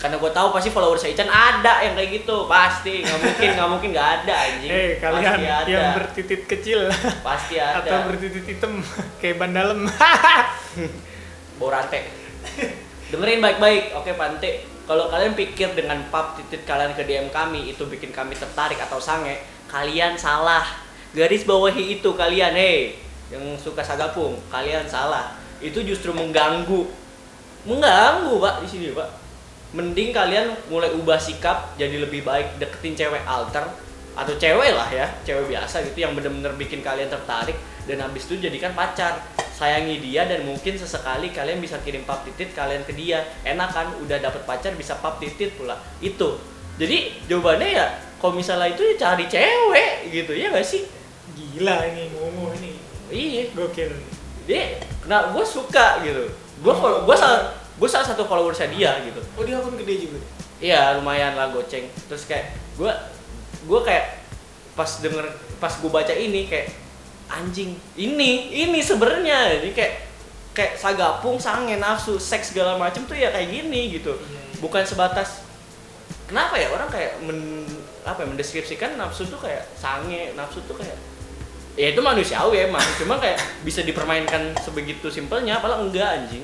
[0.00, 2.50] Karena gue tahu pasti followers Ican ada yang kayak gitu.
[2.50, 3.04] Pasti.
[3.04, 4.70] Nggak mungkin nggak mungkin nggak ada anjing.
[4.70, 5.68] Eh kalian pasti ada.
[5.70, 6.80] yang bertitit kecil.
[7.22, 7.78] Pasti ada.
[7.84, 8.80] Atau bertitit hitam
[9.22, 9.86] kayak ban dalam.
[11.60, 12.10] bau rantai.
[13.12, 13.94] Dengerin baik-baik.
[13.94, 18.34] Oke Pante kalau kalian pikir dengan pap titit kalian ke DM kami itu bikin kami
[18.34, 19.38] tertarik atau sange
[19.70, 20.66] kalian salah.
[21.14, 22.98] Garis bawahi itu kalian hei.
[23.30, 25.38] Yang suka sagapung kalian salah.
[25.62, 26.90] Itu justru mengganggu.
[27.70, 29.06] Mengganggu pak di sini pak.
[29.78, 33.62] Mending kalian mulai ubah sikap jadi lebih baik deketin cewek alter
[34.18, 37.54] atau cewek lah ya cewek biasa gitu yang bener-bener bikin kalian tertarik
[37.86, 39.22] dan habis itu jadikan pacar
[39.60, 43.92] sayangi dia dan mungkin sesekali kalian bisa kirim pap titit kalian ke dia enak kan
[44.00, 46.40] udah dapet pacar bisa pap titit pula itu
[46.80, 50.88] jadi jawabannya ya kalau misalnya itu ya cari cewek gitu ya gak sih
[51.36, 52.80] Gila ini Momo ini.
[53.12, 53.92] iya Gokil.
[54.48, 56.32] dia nah gue suka gitu
[56.64, 60.20] gue gue salah gue salah satu followersnya dia gitu Oh dia akun gede juga.
[60.60, 61.88] Iya lumayan lah goceng.
[62.12, 62.92] Terus kayak gue
[63.64, 64.20] gue kayak
[64.76, 65.24] pas denger
[65.56, 66.68] pas gue baca ini kayak
[67.30, 69.62] anjing ini ini sebenarnya.
[69.62, 69.94] Ini kayak
[70.50, 74.18] kayak sagapung sange nafsu seks segala macem tuh ya kayak gini gitu.
[74.18, 74.58] Iya, iya.
[74.58, 75.46] bukan sebatas
[76.26, 77.66] kenapa ya orang kayak men,
[78.02, 80.98] apa ya, mendeskripsikan nafsu tuh kayak sange nafsu tuh kayak
[81.78, 82.82] ya itu manusiawi emang.
[82.98, 86.42] Cuma kayak bisa dipermainkan sebegitu simpelnya apalah enggak anjing.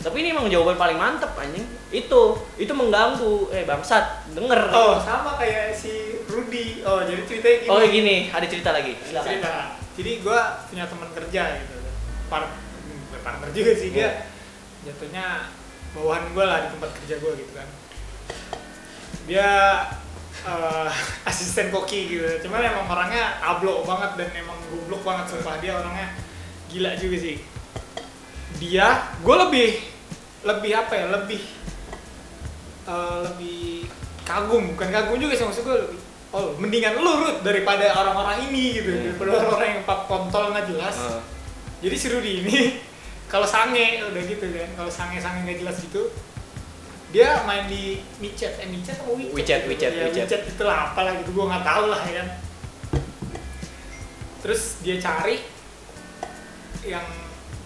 [0.00, 1.64] Tapi ini emang jawaban paling mantep anjing.
[1.92, 3.52] Itu itu mengganggu.
[3.52, 4.72] Eh bangsat denger.
[4.72, 6.80] Oh, sama kayak si Rudy.
[6.84, 7.68] Oh, jadi ceritanya gini.
[7.68, 8.96] oh gini ada cerita lagi.
[9.04, 9.28] Silakan.
[9.28, 9.52] Cerita.
[10.00, 11.76] Jadi gua punya teman kerja gitu.
[12.32, 12.48] Part
[13.12, 14.24] bukan partner juga sih dia.
[14.88, 15.52] Jatuhnya
[15.92, 17.68] bawahan gua lah di tempat kerja gua gitu kan.
[19.28, 19.48] Dia
[20.48, 20.90] eh,
[21.28, 22.48] asisten koki gitu.
[22.48, 26.16] Cuman emang orangnya tablo banget dan emang goblok banget sumpah dia orangnya
[26.72, 27.36] gila juga sih.
[28.56, 29.70] Dia, gue lebih
[30.40, 31.42] lebih apa ya lebih
[32.88, 33.84] eh, lebih
[34.24, 36.00] kagum bukan kagum juga sih maksud gue lebih
[36.30, 38.90] oh mendingan lu Rut daripada orang-orang ini gitu.
[38.90, 39.02] Hmm.
[39.14, 40.96] daripada orang-orang yang pap kontol nggak jelas.
[40.96, 41.20] Eh,
[41.86, 42.56] jadi si Rudy ini
[43.32, 44.70] kalau sange udah gitu kan.
[44.78, 46.10] Kalau sange sange nggak jelas gitu
[47.10, 48.54] dia main di micet.
[48.62, 49.70] Eh micet apa WeChat WeChat, gitu.
[49.74, 50.26] WeChat, ya, WeChat.
[50.30, 52.28] WeChat itulah apalah gitu gue nggak tahu lah ya kan.
[54.40, 55.42] Terus dia cari
[56.86, 57.04] yang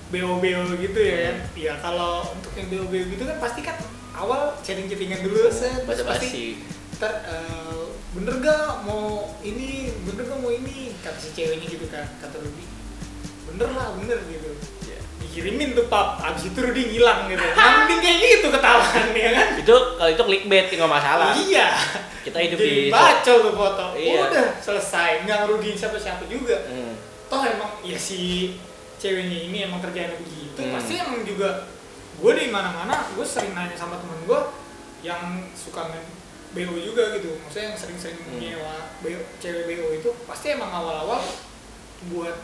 [0.08, 1.36] BO-BO gitu ya kan.
[1.36, 1.60] Hmm.
[1.60, 3.76] ya kalau untuk yang BO-BO gitu kan pasti kan
[4.14, 6.58] awal chatting-chattingan dulu set pasti
[6.94, 10.94] basi ntar eh, bener gak mau ini bener gak mau ini?
[11.02, 12.64] Kata si ceweknya gitu kan kata Rudy
[13.50, 14.50] bener lah bener gitu.
[14.86, 14.98] Iya.
[15.20, 16.22] dikirimin tuh pap.
[16.22, 17.42] Abis itu Rudy ngilang gitu.
[17.42, 19.48] Mending kayak gitu ketahuan ya kan.
[19.58, 21.34] Itu kalau itu clickbait nggak masalah.
[21.34, 21.68] Iya.
[22.24, 23.86] Kita hidup jadi di bacol tuh foto.
[23.98, 24.20] Iya.
[24.30, 25.26] udah selesai.
[25.26, 26.56] Nggak ngerugiin siapa-siapa juga.
[26.70, 26.94] Hmm.
[27.24, 28.52] toh emang ya si
[29.00, 30.76] ceweknya ini emang kerjanya begitu Hmm.
[30.76, 31.66] pasti emang juga
[32.14, 34.40] gue di mana-mana gue sering nanya sama temen gue
[35.02, 36.04] yang suka main
[36.54, 37.34] BO juga gitu.
[37.36, 38.38] Maksudnya yang sering-sering Hmm.
[38.38, 41.20] nyewa BO, cewek BO itu pasti emang awal-awal
[42.08, 42.36] buat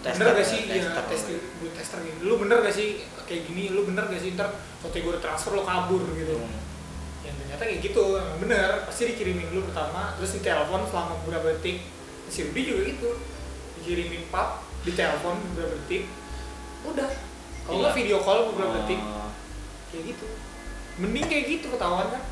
[0.00, 0.60] Tester, bener gak sih?
[0.64, 0.96] Tester.
[0.96, 2.88] ya tester buat tester gitu lu bener gak sih
[3.22, 3.68] kayak gini?
[3.68, 4.32] Lu bener gak sih?
[4.32, 4.48] Ntar
[4.80, 6.40] foto gue transfer lo kabur gitu.
[6.40, 6.56] Hmm.
[7.20, 8.70] yang ternyata kayak gitu emang bener.
[8.88, 11.84] Pasti dikirimin dulu pertama terus ditelepon selama beberapa detik.
[12.26, 13.08] Si Rudy juga gitu.
[13.76, 16.08] Dikirimin pap ditelepon beberapa detik.
[16.80, 17.12] Udah.
[17.60, 17.98] Kalau nggak Iya.
[18.00, 19.00] video call beberapa detik.
[19.04, 19.28] Oh,
[19.92, 20.26] kayak gitu.
[20.96, 22.22] Mending kayak gitu ketahuan kan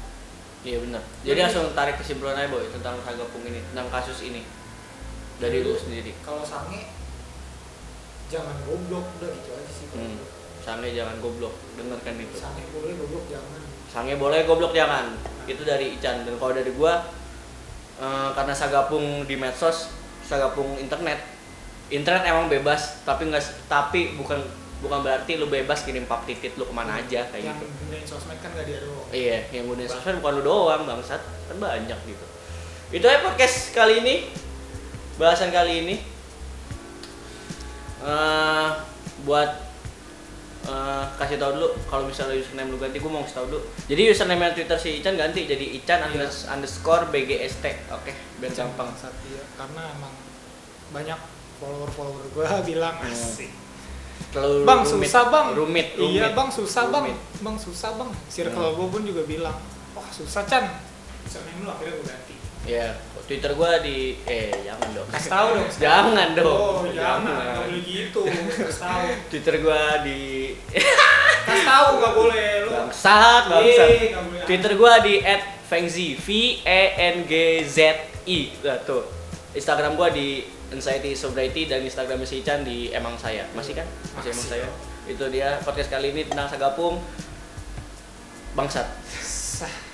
[0.66, 1.02] iya benar.
[1.22, 4.42] Jadi langsung tarik kesimpulan aja boy tentang sagapung ini tentang kasus ini.
[5.38, 6.14] Dari lu sendiri.
[6.26, 6.90] Kalau sange
[8.26, 9.06] jangan goblok.
[9.18, 9.86] Udah gitu aja sih.
[9.94, 10.18] Hmm.
[10.58, 11.54] sange jangan goblok.
[11.78, 13.60] Dengarkan itu sange boleh goblok jangan.
[13.86, 15.14] Sange boleh goblok jangan.
[15.46, 16.26] Itu dari Ican.
[16.26, 17.06] Dan kalau dari gua
[18.02, 19.94] eh, karena sagapung di medsos
[20.26, 21.22] sagapung internet.
[21.88, 24.44] Internet emang bebas tapi nggak tapi bukan
[24.78, 27.66] bukan berarti lu bebas kirim pap titit lu ke mana aja kayak yang gitu.
[27.82, 31.18] gunain sosmed kan gak dia doang iya yang gunain sosmed bukan lu doang bangsat.
[31.18, 32.24] Kan banyak gitu.
[32.90, 34.14] Itu aja podcast kali ini.
[35.16, 35.96] Bahasan kali ini.
[37.98, 38.68] Eh
[39.26, 39.50] buat
[40.64, 43.60] eh, kasih tahu dulu kalau misalnya username lu ganti gue mau kasih tahu dulu.
[43.84, 46.08] Jadi username Twitter si Ican ganti jadi Ican Iya.
[46.22, 48.94] unders- underscore BGST oke biar gampang.
[48.94, 50.14] Satya karena emang
[50.88, 51.18] banyak
[51.58, 53.10] follower-follower gue bilang Hmm.
[53.10, 53.50] asik
[54.28, 55.46] terlalu bang rumit, susah bang.
[55.52, 57.18] Rumit, rumit iya bang susah bang Rumit.
[57.38, 57.56] bang.
[57.56, 58.10] Susah bang.
[58.28, 58.76] Circle Hmm.
[58.76, 59.56] gue pun juga bilang
[59.92, 60.64] wah susah Chan.
[61.22, 62.34] Username lu akhirnya gue ganti.
[62.64, 62.88] Ya
[63.24, 65.08] Twitter gue di eh jangan dong.
[65.08, 66.48] Kasih tahu dong jangan dong.
[66.48, 67.36] Oh jangan.
[67.44, 69.04] Nggak boleh gitu kasih tahu.
[69.28, 70.20] Twitter gue di
[71.46, 72.48] kasih tahu nggak boleh.
[72.64, 73.88] Lu bangsat bangsat.
[74.44, 75.20] Twitter gua di
[75.68, 76.28] @fengzi V
[76.64, 77.32] E N G
[77.64, 77.78] Z
[78.24, 78.48] I.
[78.64, 79.04] Nah, tuh.
[79.52, 83.48] Instagram gua di Anxiety Sobriety dan Instagram si Chan di Emang Saya.
[83.56, 83.88] Masih kan?
[84.16, 84.60] Masih Emang Masih.
[84.60, 84.68] Saya
[85.08, 87.00] itu dia podcast kali ini tentang Sagapung.
[88.52, 88.86] Bangsat.
[89.24, 89.87] Sah.